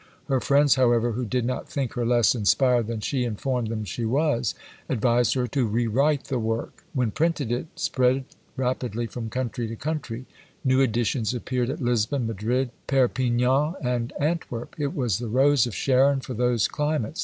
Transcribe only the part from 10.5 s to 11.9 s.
new editions appeared at